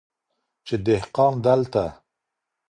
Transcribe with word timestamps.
چي 0.65 0.75
دهقان 0.85 1.33
دلته 1.45 1.85